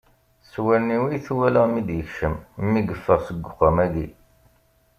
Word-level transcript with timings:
S 0.49 0.53
wallen-iw 0.63 1.05
i 1.17 1.19
t-walaɣ 1.25 1.65
mi 1.69 1.81
d-yekcem, 1.87 2.35
mi 2.71 2.79
yeffeɣ 2.87 3.19
seg 3.23 3.45
uxxam-agi. 3.49 4.07